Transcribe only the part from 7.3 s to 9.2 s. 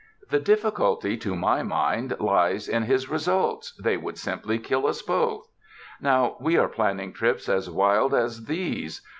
as wild as these.